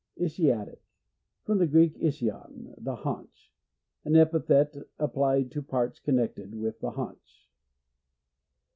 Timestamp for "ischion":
1.99-2.73